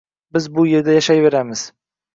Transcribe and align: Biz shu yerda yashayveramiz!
Biz 0.37 0.47
shu 0.55 0.65
yerda 0.71 0.97
yashayveramiz! 0.99 1.69